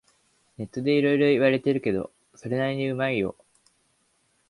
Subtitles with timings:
[0.57, 3.35] ネットでいろいろ言われてるけど、それなりにうまいよ